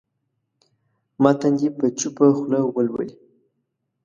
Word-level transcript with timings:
متن 1.21 1.53
دې 1.59 1.69
په 1.77 1.85
چوپه 1.99 2.25
خوله 2.37 2.59
ولولي. 2.65 3.13